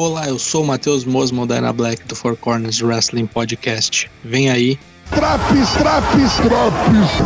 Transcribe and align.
Olá, 0.00 0.28
eu 0.28 0.38
sou 0.38 0.62
o 0.62 0.64
Matheus 0.64 1.04
Mosman 1.04 1.44
da 1.44 1.56
Ana 1.56 1.72
Black 1.72 2.04
do 2.04 2.14
Four 2.14 2.36
Corners 2.36 2.80
Wrestling 2.80 3.26
Podcast. 3.26 4.08
Vem 4.22 4.48
aí. 4.48 4.78
Traps, 5.10 5.72
traps, 5.72 6.36
traps. 6.36 7.18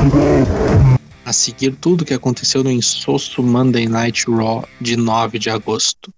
A 1.23 1.35
seguir 1.35 1.77
tudo 1.77 2.01
o 2.01 2.05
que 2.07 2.15
aconteceu 2.15 2.65
no 2.65 2.71
insosso 2.71 3.43
Monday 3.43 3.87
Night 3.87 4.25
Raw 4.27 4.67
de 4.81 4.97
9 4.97 5.39
de 5.39 5.51
agosto. 5.51 6.11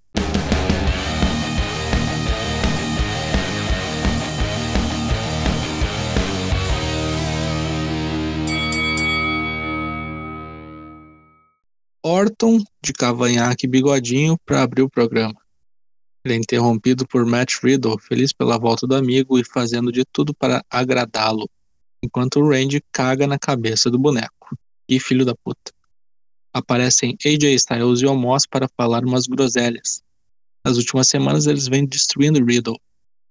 Orton 12.00 12.62
de 12.80 12.92
cavanhaque 12.92 13.66
e 13.66 13.68
bigodinho 13.68 14.38
para 14.46 14.62
abrir 14.62 14.82
o 14.82 14.88
programa. 14.88 15.43
Ele 16.24 16.34
é 16.34 16.36
interrompido 16.36 17.06
por 17.06 17.26
Matt 17.26 17.62
Riddle, 17.62 17.98
feliz 17.98 18.32
pela 18.32 18.58
volta 18.58 18.86
do 18.86 18.94
amigo 18.94 19.38
e 19.38 19.44
fazendo 19.44 19.92
de 19.92 20.04
tudo 20.10 20.32
para 20.34 20.64
agradá-lo, 20.70 21.48
enquanto 22.02 22.40
Randy 22.40 22.82
caga 22.90 23.26
na 23.26 23.38
cabeça 23.38 23.90
do 23.90 23.98
boneco. 23.98 24.56
Que 24.88 24.98
filho 24.98 25.24
da 25.24 25.34
puta. 25.34 25.72
Aparecem 26.52 27.16
AJ 27.24 27.54
Styles 27.54 28.00
e 28.00 28.06
Omos 28.06 28.46
para 28.46 28.68
falar 28.76 29.04
umas 29.04 29.26
groselhas. 29.26 30.02
Nas 30.64 30.76
últimas 30.76 31.08
semanas 31.08 31.46
eles 31.46 31.68
vêm 31.68 31.84
destruindo 31.84 32.44
Riddle. 32.44 32.78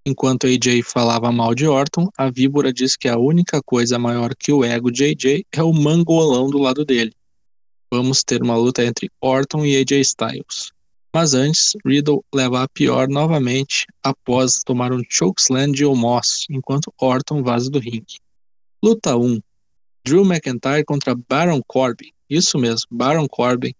Enquanto 0.06 0.46
AJ 0.46 0.82
falava 0.84 1.32
mal 1.32 1.54
de 1.54 1.66
Orton, 1.66 2.08
a 2.16 2.30
víbora 2.30 2.72
diz 2.72 2.96
que 2.96 3.08
a 3.08 3.18
única 3.18 3.60
coisa 3.62 3.98
maior 3.98 4.34
que 4.36 4.52
o 4.52 4.62
ego 4.62 4.90
de 4.90 5.04
AJ 5.04 5.44
é 5.50 5.62
o 5.62 5.72
mangolão 5.72 6.48
do 6.48 6.58
lado 6.58 6.84
dele 6.84 7.12
vamos 7.94 8.24
ter 8.24 8.42
uma 8.42 8.56
luta 8.56 8.84
entre 8.84 9.08
Orton 9.20 9.64
e 9.64 9.76
AJ 9.76 10.00
Styles. 10.00 10.72
Mas 11.14 11.32
antes, 11.32 11.76
Riddle 11.86 12.24
leva 12.34 12.64
a 12.64 12.68
pior 12.68 13.08
novamente 13.08 13.86
após 14.02 14.64
tomar 14.64 14.92
um 14.92 15.00
chokeslam 15.08 15.70
de 15.70 15.84
Omos, 15.84 16.44
enquanto 16.50 16.92
Orton 17.00 17.40
vaza 17.40 17.70
do 17.70 17.78
ringue. 17.78 18.18
Luta 18.82 19.16
1. 19.16 19.40
Drew 20.04 20.24
McIntyre 20.24 20.84
contra 20.84 21.14
Baron 21.14 21.62
Corbin. 21.68 22.10
Isso 22.28 22.58
mesmo, 22.58 22.88
Baron 22.90 23.28
Corbin 23.28 23.72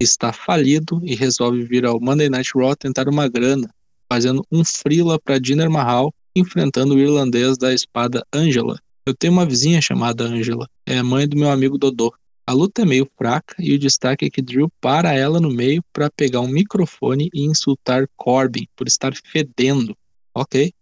está 0.00 0.32
falido 0.32 0.98
e 1.04 1.14
resolve 1.14 1.62
vir 1.62 1.84
ao 1.84 2.00
Monday 2.00 2.30
Night 2.30 2.52
Raw 2.54 2.74
tentar 2.74 3.06
uma 3.06 3.28
grana, 3.28 3.68
fazendo 4.10 4.42
um 4.50 4.64
frila 4.64 5.20
para 5.20 5.38
Jinder 5.38 5.70
Mahal, 5.70 6.10
enfrentando 6.34 6.94
o 6.94 6.98
irlandês 6.98 7.58
da 7.58 7.74
espada 7.74 8.24
Angela. 8.32 8.80
Eu 9.04 9.14
tenho 9.14 9.34
uma 9.34 9.44
vizinha 9.44 9.82
chamada 9.82 10.24
Angela, 10.24 10.66
é 10.86 11.02
mãe 11.02 11.28
do 11.28 11.36
meu 11.36 11.50
amigo 11.50 11.76
Dodô. 11.76 12.14
A 12.44 12.52
luta 12.52 12.82
é 12.82 12.84
meio 12.84 13.08
fraca 13.16 13.54
e 13.58 13.72
o 13.72 13.78
destaque 13.78 14.24
é 14.24 14.30
que 14.30 14.42
Drew 14.42 14.68
para 14.80 15.14
ela 15.14 15.40
no 15.40 15.48
meio 15.48 15.82
para 15.92 16.10
pegar 16.10 16.40
um 16.40 16.48
microfone 16.48 17.30
e 17.32 17.44
insultar 17.44 18.08
Corbin 18.16 18.66
por 18.74 18.88
estar 18.88 19.14
fedendo. 19.14 19.96
Ok. 20.34 20.72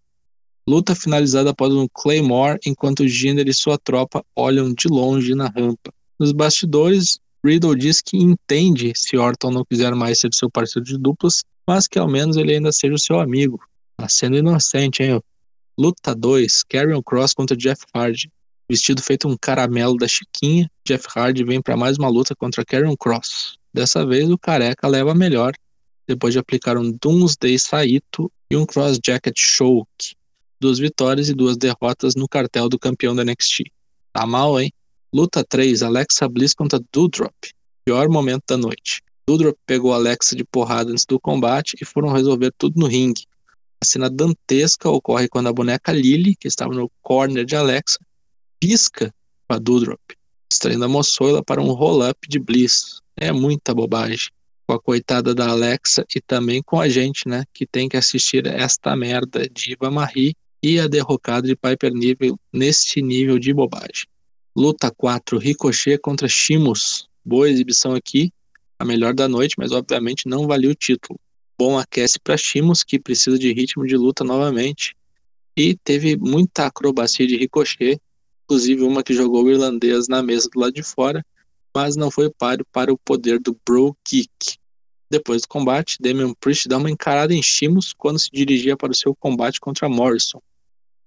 Luta 0.67 0.95
finalizada 0.95 1.51
após 1.51 1.73
um 1.75 1.87
Claymore 1.93 2.59
enquanto 2.65 3.07
Jinder 3.07 3.47
e 3.47 3.53
sua 3.53 3.77
tropa 3.77 4.25
olham 4.35 4.73
de 4.73 4.89
longe 4.89 5.35
na 5.35 5.49
rampa. 5.49 5.93
Nos 6.19 6.33
bastidores, 6.33 7.19
Riddle 7.45 7.77
diz 7.77 8.01
que 8.01 8.17
entende 8.17 8.93
se 8.95 9.17
Orton 9.17 9.51
não 9.51 9.65
quiser 9.65 9.95
mais 9.95 10.19
ser 10.19 10.31
seu 10.33 10.51
parceiro 10.51 10.85
de 10.85 10.97
duplas, 10.97 11.43
mas 11.67 11.87
que 11.87 11.99
ao 11.99 12.09
menos 12.09 12.37
ele 12.37 12.55
ainda 12.55 12.73
seja 12.73 12.97
seu 12.97 13.21
amigo. 13.21 13.61
Tá 13.99 14.09
sendo 14.09 14.37
inocente, 14.37 15.03
hein? 15.03 15.21
Luta 15.79 16.15
2, 16.15 16.63
Karrion 16.65 17.03
Cross 17.03 17.35
contra 17.35 17.57
Jeff 17.57 17.85
Hardy. 17.95 18.31
Vestido 18.71 19.03
feito 19.03 19.27
um 19.27 19.37
caramelo 19.37 19.97
da 19.97 20.07
Chiquinha, 20.07 20.71
Jeff 20.87 21.05
Hardy 21.17 21.43
vem 21.43 21.61
para 21.61 21.77
mais 21.77 21.99
uma 21.99 22.09
luta 22.09 22.37
contra 22.37 22.65
Karen 22.65 22.95
Cross. 22.97 23.59
Dessa 23.75 24.07
vez 24.07 24.31
o 24.31 24.39
careca 24.39 24.87
leva 24.87 25.11
a 25.11 25.15
melhor, 25.15 25.53
depois 26.07 26.33
de 26.33 26.39
aplicar 26.39 26.79
um 26.79 26.93
Doomsday 26.93 27.59
Saito 27.59 28.31
e 28.49 28.57
um 28.57 28.65
Cross 28.65 29.01
Jacket 29.05 29.37
Choke. 29.37 30.15
Duas 30.61 30.79
vitórias 30.79 31.29
e 31.29 31.35
duas 31.35 31.57
derrotas 31.57 32.15
no 32.15 32.29
cartel 32.29 32.69
do 32.69 32.79
campeão 32.79 33.13
da 33.13 33.25
NXT. 33.25 33.65
Tá 34.13 34.25
mal, 34.25 34.61
hein? 34.61 34.73
Luta 35.13 35.43
3, 35.43 35.83
Alexa 35.83 36.29
Bliss 36.29 36.55
contra 36.55 36.81
Doudrop. 36.93 37.35
Pior 37.85 38.09
momento 38.09 38.45
da 38.51 38.57
noite. 38.57 39.03
Doudrop 39.27 39.57
pegou 39.67 39.93
Alexa 39.93 40.37
de 40.37 40.45
porrada 40.45 40.93
antes 40.93 41.05
do 41.05 41.19
combate 41.19 41.77
e 41.83 41.85
foram 41.85 42.13
resolver 42.13 42.53
tudo 42.57 42.79
no 42.79 42.87
ringue. 42.87 43.27
A 43.83 43.85
cena 43.85 44.09
dantesca 44.09 44.89
ocorre 44.89 45.29
quando 45.29 45.49
a 45.49 45.53
boneca 45.53 45.91
Lily, 45.91 46.37
que 46.37 46.47
estava 46.47 46.73
no 46.73 46.89
corner 47.03 47.45
de 47.45 47.57
Alexa, 47.57 47.99
pisca 48.61 49.13
com 49.49 49.57
a 49.57 49.59
Dudrop, 49.59 50.01
extraindo 50.51 50.85
a 50.85 50.89
moçoila 50.89 51.43
para 51.43 51.63
um 51.63 51.73
roll-up 51.73 52.29
de 52.29 52.39
Bliss. 52.39 53.01
É 53.17 53.33
muita 53.33 53.75
bobagem. 53.75 54.29
Com 54.67 54.75
a 54.75 54.81
coitada 54.81 55.35
da 55.35 55.49
Alexa 55.49 56.05
e 56.15 56.21
também 56.21 56.63
com 56.63 56.79
a 56.79 56.89
gente, 56.89 57.27
né, 57.27 57.45
que 57.53 57.67
tem 57.67 57.89
que 57.89 57.97
assistir 57.97 58.47
esta 58.47 58.95
merda 58.95 59.49
de 59.49 59.73
Iva 59.73 59.91
Marie 59.91 60.37
e 60.63 60.79
a 60.79 60.87
derrocada 60.87 61.49
de 61.49 61.57
Piper 61.57 61.93
Nível 61.93 62.39
neste 62.53 63.03
nível 63.03 63.39
de 63.39 63.53
bobagem. 63.53 64.07
Luta 64.57 64.91
4, 64.91 65.39
Ricochet 65.39 65.99
contra 65.99 66.29
Shimos. 66.29 67.09
Boa 67.25 67.49
exibição 67.49 67.95
aqui, 67.95 68.33
a 68.79 68.85
melhor 68.85 69.15
da 69.15 69.29
noite, 69.29 69.55
mas 69.59 69.73
obviamente 69.73 70.29
não 70.29 70.47
valia 70.47 70.71
o 70.71 70.75
título. 70.75 71.19
Bom 71.59 71.79
aquece 71.79 72.19
para 72.19 72.37
Shimos, 72.37 72.83
que 72.83 72.99
precisa 72.99 73.39
de 73.39 73.53
ritmo 73.53 73.87
de 73.87 73.97
luta 73.97 74.23
novamente. 74.23 74.95
E 75.57 75.75
teve 75.75 76.17
muita 76.17 76.67
acrobacia 76.67 77.27
de 77.27 77.37
Ricochet, 77.37 78.01
inclusive 78.51 78.83
uma 78.83 79.05
que 79.05 79.15
jogou 79.15 79.45
o 79.45 79.51
irlandês 79.51 80.09
na 80.09 80.25
mesa 80.25 80.49
do 80.53 80.59
lado 80.59 80.73
de 80.73 80.83
fora, 80.83 81.25
mas 81.73 81.95
não 81.95 82.11
foi 82.11 82.29
páreo 82.29 82.67
para 82.73 82.93
o 82.93 82.99
poder 82.99 83.39
do 83.39 83.57
Bro 83.65 83.97
Kick. 84.05 84.57
Depois 85.09 85.43
do 85.43 85.49
combate, 85.49 85.99
Damian 86.01 86.35
Priest 86.35 86.67
dá 86.67 86.77
uma 86.77 86.91
encarada 86.91 87.33
em 87.33 87.41
Shimos 87.41 87.93
quando 87.93 88.19
se 88.19 88.29
dirigia 88.33 88.77
para 88.77 88.91
o 88.91 88.95
seu 88.95 89.15
combate 89.15 89.61
contra 89.61 89.89
Morrison. 89.89 90.43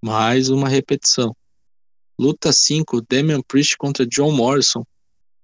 Mais 0.02 0.48
uma 0.48 0.70
repetição. 0.70 1.36
Luta 2.18 2.50
5, 2.50 3.02
Damian 3.02 3.42
Priest 3.42 3.76
contra 3.76 4.06
John 4.06 4.32
Morrison. 4.32 4.82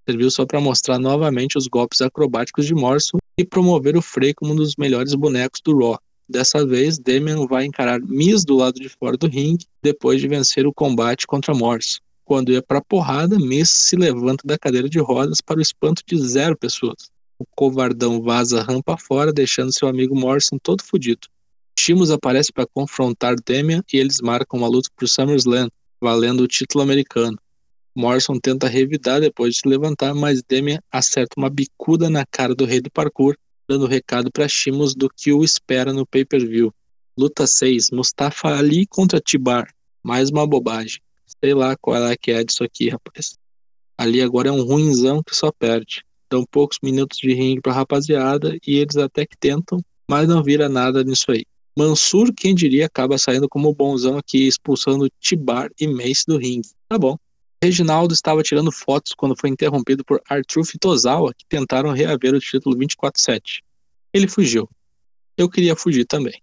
Serviu 0.08 0.30
só 0.30 0.46
para 0.46 0.58
mostrar 0.58 0.98
novamente 0.98 1.58
os 1.58 1.66
golpes 1.66 2.00
acrobáticos 2.00 2.64
de 2.64 2.74
Morrison 2.74 3.18
e 3.36 3.44
promover 3.44 3.94
o 3.94 4.00
Frey 4.00 4.32
como 4.32 4.54
um 4.54 4.56
dos 4.56 4.74
melhores 4.76 5.14
bonecos 5.14 5.60
do 5.62 5.76
Raw. 5.76 6.00
Dessa 6.30 6.64
vez, 6.64 6.96
Damian 6.96 7.44
vai 7.44 7.64
encarar 7.64 8.00
Miz 8.00 8.44
do 8.44 8.54
lado 8.54 8.78
de 8.78 8.88
fora 8.88 9.16
do 9.16 9.26
ringue 9.26 9.66
depois 9.82 10.20
de 10.20 10.28
vencer 10.28 10.64
o 10.64 10.72
combate 10.72 11.26
contra 11.26 11.52
Morrison. 11.52 11.98
Quando 12.24 12.52
ia 12.52 12.62
para 12.62 12.80
porrada, 12.80 13.36
Miz 13.36 13.68
se 13.68 13.96
levanta 13.96 14.46
da 14.46 14.56
cadeira 14.56 14.88
de 14.88 15.00
rodas 15.00 15.40
para 15.40 15.58
o 15.58 15.60
espanto 15.60 16.04
de 16.06 16.16
zero 16.24 16.56
pessoas. 16.56 17.10
O 17.36 17.44
covardão 17.44 18.22
vaza 18.22 18.62
rampa 18.62 18.96
fora, 18.96 19.32
deixando 19.32 19.76
seu 19.76 19.88
amigo 19.88 20.14
Morrison 20.14 20.56
todo 20.62 20.84
fodido. 20.84 21.26
Shimos 21.76 22.12
aparece 22.12 22.52
para 22.52 22.64
confrontar 22.64 23.34
Damian 23.44 23.82
e 23.92 23.96
eles 23.96 24.20
marcam 24.20 24.60
uma 24.60 24.68
luta 24.68 24.88
por 24.96 25.08
SummerSlam, 25.08 25.68
valendo 26.00 26.44
o 26.44 26.46
título 26.46 26.84
americano. 26.84 27.36
Morrison 27.92 28.38
tenta 28.38 28.68
revidar 28.68 29.20
depois 29.20 29.54
de 29.54 29.62
se 29.62 29.68
levantar, 29.68 30.14
mas 30.14 30.44
Damian 30.48 30.78
acerta 30.92 31.34
uma 31.36 31.50
bicuda 31.50 32.08
na 32.08 32.24
cara 32.24 32.54
do 32.54 32.64
rei 32.64 32.80
do 32.80 32.88
parkour 32.88 33.34
dando 33.70 33.86
recado 33.86 34.32
para 34.32 34.48
Shimos 34.48 34.96
do 34.96 35.08
que 35.08 35.32
o 35.32 35.44
espera 35.44 35.92
no 35.92 36.04
pay-per-view. 36.04 36.74
Luta 37.16 37.46
6, 37.46 37.92
Mustafa 37.92 38.48
Ali 38.48 38.84
contra 38.84 39.20
Tibar. 39.20 39.72
Mais 40.02 40.28
uma 40.28 40.44
bobagem. 40.44 41.00
Sei 41.40 41.54
lá 41.54 41.76
qual 41.76 42.04
é 42.08 42.16
que 42.16 42.32
é 42.32 42.42
disso 42.42 42.64
aqui, 42.64 42.88
rapaz. 42.88 43.34
Ali 43.96 44.20
agora 44.22 44.48
é 44.48 44.52
um 44.52 44.64
ruinzão 44.64 45.22
que 45.22 45.36
só 45.36 45.52
perde. 45.52 46.02
Dão 46.28 46.44
poucos 46.50 46.78
minutos 46.82 47.18
de 47.18 47.32
ringue 47.32 47.60
pra 47.60 47.72
rapaziada 47.72 48.58
e 48.66 48.74
eles 48.74 48.96
até 48.96 49.24
que 49.24 49.36
tentam, 49.38 49.78
mas 50.10 50.26
não 50.26 50.42
vira 50.42 50.68
nada 50.68 51.04
nisso 51.04 51.30
aí. 51.30 51.44
Mansur, 51.78 52.32
quem 52.36 52.56
diria, 52.56 52.86
acaba 52.86 53.18
saindo 53.18 53.48
como 53.48 53.72
bonzão 53.72 54.18
aqui, 54.18 54.48
expulsando 54.48 55.08
Tibar 55.20 55.70
e 55.80 55.86
Mace 55.86 56.24
do 56.26 56.38
ringue. 56.38 56.70
Tá 56.88 56.98
bom. 56.98 57.16
Reginaldo 57.62 58.14
estava 58.14 58.42
tirando 58.42 58.72
fotos 58.72 59.12
quando 59.14 59.36
foi 59.38 59.50
interrompido 59.50 60.02
por 60.02 60.22
Arthur 60.28 60.64
Fitozawa, 60.64 61.34
que 61.34 61.44
tentaram 61.46 61.92
reaver 61.92 62.34
o 62.34 62.40
título 62.40 62.74
24-7. 62.76 63.60
Ele 64.14 64.26
fugiu. 64.26 64.68
Eu 65.36 65.48
queria 65.48 65.76
fugir 65.76 66.06
também. 66.06 66.40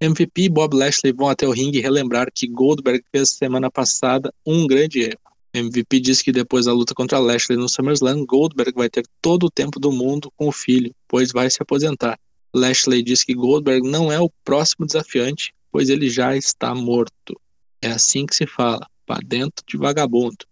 MVP 0.00 0.42
e 0.42 0.48
Bob 0.48 0.76
Lashley 0.76 1.12
vão 1.12 1.28
até 1.28 1.46
o 1.46 1.50
ringue 1.50 1.80
relembrar 1.80 2.28
que 2.32 2.46
Goldberg 2.46 3.04
fez 3.12 3.30
semana 3.30 3.70
passada 3.70 4.32
um 4.46 4.66
grande 4.66 5.00
erro. 5.00 5.20
MVP 5.52 5.98
diz 5.98 6.22
que 6.22 6.30
depois 6.30 6.66
da 6.66 6.72
luta 6.72 6.94
contra 6.94 7.18
Lashley 7.18 7.58
no 7.58 7.68
SummerSlam, 7.68 8.24
Goldberg 8.24 8.72
vai 8.74 8.88
ter 8.88 9.04
todo 9.20 9.46
o 9.46 9.50
tempo 9.50 9.80
do 9.80 9.90
mundo 9.90 10.32
com 10.36 10.46
o 10.46 10.52
filho, 10.52 10.94
pois 11.08 11.32
vai 11.32 11.50
se 11.50 11.60
aposentar. 11.60 12.18
Lashley 12.54 13.02
diz 13.02 13.24
que 13.24 13.34
Goldberg 13.34 13.88
não 13.88 14.12
é 14.12 14.20
o 14.20 14.30
próximo 14.44 14.86
desafiante, 14.86 15.52
pois 15.72 15.88
ele 15.90 16.08
já 16.08 16.36
está 16.36 16.74
morto. 16.74 17.38
É 17.82 17.88
assim 17.88 18.24
que 18.24 18.36
se 18.36 18.46
fala, 18.46 18.88
para 19.04 19.20
dentro 19.26 19.64
de 19.66 19.76
vagabundo. 19.76 20.49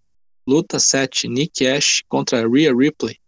Luta 0.49 0.81
7: 0.81 1.29
Nick 1.29 1.67
Ash 1.67 2.03
contra 2.09 2.49
Rhea 2.49 2.75
Ripley. 2.75 3.19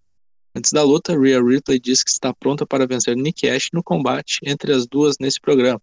Antes 0.56 0.72
da 0.72 0.82
luta, 0.82 1.12
Rhea 1.12 1.38
Ripley 1.38 1.78
diz 1.78 2.02
que 2.02 2.08
está 2.08 2.32
pronta 2.32 2.64
para 2.64 2.86
vencer 2.86 3.14
Nick 3.14 3.46
Ash 3.46 3.68
no 3.74 3.82
combate 3.82 4.38
entre 4.42 4.72
as 4.72 4.86
duas 4.86 5.16
nesse 5.20 5.38
programa. 5.38 5.82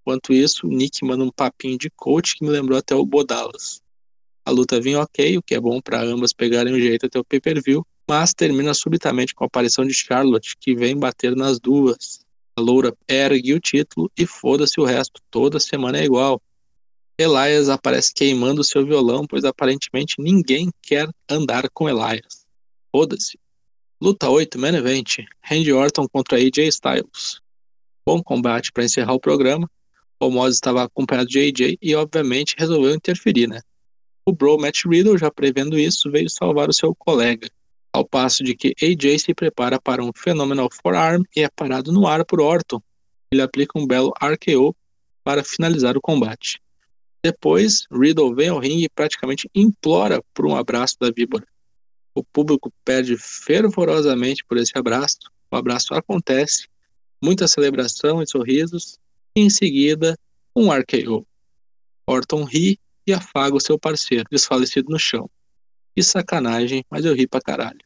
Enquanto 0.00 0.32
isso, 0.32 0.68
Nick 0.68 1.04
manda 1.04 1.24
um 1.24 1.32
papinho 1.32 1.76
de 1.76 1.90
coach 1.90 2.36
que 2.36 2.44
me 2.44 2.50
lembrou 2.50 2.78
até 2.78 2.94
o 2.94 3.04
Bodalas. 3.04 3.80
A 4.44 4.52
luta 4.52 4.80
vinha 4.80 5.00
ok, 5.00 5.36
o 5.36 5.42
que 5.42 5.56
é 5.56 5.60
bom 5.60 5.80
para 5.80 6.00
ambas 6.04 6.32
pegarem 6.32 6.72
o 6.72 6.80
jeito 6.80 7.06
até 7.06 7.18
o 7.18 7.24
pay-per-view, 7.24 7.84
mas 8.08 8.32
termina 8.32 8.72
subitamente 8.72 9.34
com 9.34 9.42
a 9.42 9.48
aparição 9.48 9.84
de 9.84 9.92
Charlotte, 9.92 10.54
que 10.56 10.76
vem 10.76 10.96
bater 10.96 11.34
nas 11.34 11.58
duas. 11.58 12.20
A 12.56 12.60
loura 12.60 12.96
ergue 13.08 13.54
o 13.54 13.58
título 13.58 14.08
e 14.16 14.24
foda-se 14.24 14.80
o 14.80 14.84
resto, 14.84 15.20
toda 15.32 15.58
semana 15.58 15.98
é 15.98 16.04
igual. 16.04 16.40
Elias 17.18 17.70
aparece 17.70 18.12
queimando 18.12 18.62
seu 18.62 18.84
violão, 18.84 19.26
pois 19.26 19.42
aparentemente 19.44 20.16
ninguém 20.18 20.70
quer 20.82 21.08
andar 21.28 21.68
com 21.70 21.88
Elias. 21.88 22.44
Foda-se. 22.92 23.38
Luta 23.98 24.28
8, 24.28 24.58
Main 24.58 24.74
Event. 24.74 25.20
Randy 25.42 25.72
Orton 25.72 26.06
contra 26.06 26.36
AJ 26.36 26.68
Styles. 26.68 27.40
Bom 28.06 28.22
combate 28.22 28.70
para 28.70 28.84
encerrar 28.84 29.14
o 29.14 29.20
programa. 29.20 29.70
O 30.20 30.30
Moz 30.30 30.54
estava 30.54 30.82
acompanhado 30.82 31.28
de 31.28 31.38
AJ 31.38 31.78
e, 31.80 31.94
obviamente, 31.94 32.54
resolveu 32.58 32.94
interferir, 32.94 33.46
né? 33.46 33.60
O 34.26 34.32
Bro 34.32 34.58
Matt 34.58 34.84
Riddle, 34.84 35.16
já 35.16 35.30
prevendo 35.30 35.78
isso, 35.78 36.10
veio 36.10 36.28
salvar 36.28 36.68
o 36.68 36.74
seu 36.74 36.94
colega, 36.94 37.48
ao 37.92 38.04
passo 38.04 38.44
de 38.44 38.54
que 38.54 38.74
AJ 38.82 39.20
se 39.20 39.34
prepara 39.34 39.80
para 39.80 40.04
um 40.04 40.10
Phenomenal 40.14 40.68
Forearm 40.70 41.22
e 41.34 41.42
é 41.42 41.48
parado 41.48 41.92
no 41.92 42.06
ar 42.06 42.24
por 42.26 42.40
Orton. 42.40 42.82
Ele 43.32 43.40
aplica 43.40 43.78
um 43.78 43.86
belo 43.86 44.12
RKO 44.22 44.76
para 45.24 45.42
finalizar 45.42 45.96
o 45.96 46.00
combate. 46.00 46.60
Depois, 47.26 47.88
Riddle 47.90 48.36
vem 48.36 48.50
ao 48.50 48.60
ringue 48.60 48.84
e 48.84 48.88
praticamente 48.88 49.50
implora 49.52 50.22
por 50.32 50.46
um 50.46 50.54
abraço 50.54 50.96
da 51.00 51.10
víbora. 51.10 51.44
O 52.14 52.22
público 52.22 52.72
pede 52.84 53.16
fervorosamente 53.18 54.44
por 54.44 54.56
esse 54.58 54.70
abraço. 54.78 55.18
O 55.50 55.56
abraço 55.56 55.92
acontece, 55.92 56.68
muita 57.20 57.48
celebração 57.48 58.22
e 58.22 58.28
sorrisos, 58.28 58.96
e 59.34 59.40
em 59.40 59.50
seguida, 59.50 60.16
um 60.54 60.70
RKO. 60.70 61.26
Orton 62.06 62.44
ri 62.44 62.78
e 63.04 63.12
afaga 63.12 63.56
o 63.56 63.60
seu 63.60 63.76
parceiro, 63.76 64.26
desfalecido 64.30 64.88
no 64.88 64.98
chão. 64.98 65.28
Que 65.96 66.04
sacanagem, 66.04 66.84
mas 66.88 67.04
eu 67.04 67.12
ri 67.12 67.26
pra 67.26 67.40
caralho. 67.40 67.80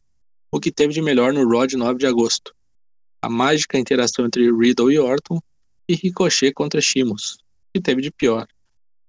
O 0.51 0.59
que 0.59 0.71
teve 0.71 0.93
de 0.93 1.01
melhor 1.01 1.33
no 1.33 1.49
Raw 1.49 1.65
de 1.65 1.77
9 1.77 1.97
de 1.97 2.05
agosto? 2.05 2.53
A 3.19 3.27
mágica 3.27 3.79
interação 3.79 4.23
entre 4.23 4.51
Riddle 4.51 4.91
e 4.91 4.99
Orton 4.99 5.41
e 5.89 5.95
Ricochet 5.95 6.53
contra 6.53 6.79
Shimos. 6.79 7.39
O 7.69 7.73
que 7.73 7.81
teve 7.81 8.03
de 8.03 8.11
pior? 8.11 8.47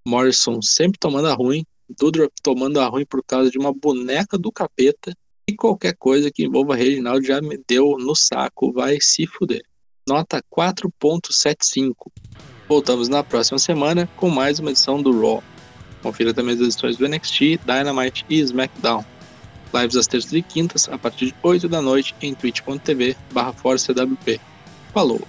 Morrison 0.06 0.60
sempre 0.60 0.99
tomando 0.99 1.28
a 1.28 1.34
ruim, 1.34 1.64
Dudrop 1.99 2.32
tomando 2.43 2.81
a 2.81 2.87
ruim 2.87 3.04
por 3.04 3.22
causa 3.25 3.50
de 3.50 3.58
uma 3.58 3.72
boneca 3.72 4.38
do 4.38 4.50
capeta 4.50 5.14
e 5.49 5.54
qualquer 5.54 5.94
coisa 5.96 6.31
que 6.31 6.44
envolva 6.44 6.76
Reginaldo 6.76 7.25
já 7.25 7.40
me 7.40 7.58
deu 7.69 7.96
no 7.99 8.14
saco, 8.14 8.72
vai 8.72 8.99
se 9.00 9.26
fuder. 9.26 9.62
Nota 10.08 10.43
4.75. 10.50 11.94
Voltamos 12.69 13.08
na 13.08 13.22
próxima 13.22 13.58
semana 13.58 14.08
com 14.16 14.28
mais 14.28 14.58
uma 14.58 14.70
edição 14.70 15.02
do 15.02 15.20
Raw. 15.20 15.43
Confira 16.02 16.34
também 16.34 16.55
as 16.55 16.60
edições 16.60 16.96
do 16.96 17.06
NXT, 17.08 17.60
Dynamite 17.64 18.25
e 18.28 18.40
SmackDown. 18.40 19.05
Lives 19.72 19.96
às 19.96 20.06
terças 20.06 20.32
e 20.32 20.43
quintas, 20.43 20.88
a 20.88 20.98
partir 20.98 21.26
de 21.26 21.34
8 21.43 21.69
da 21.69 21.81
noite, 21.81 22.14
em 22.20 22.34
twitch.tv 22.34 23.16
barra 23.32 23.55
Falou! 24.93 25.20